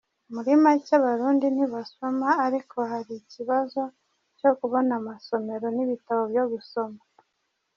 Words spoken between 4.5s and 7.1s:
kubona amasomero n’ibitabo byo gusoma.